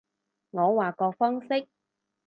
[0.49, 1.67] 我話個方式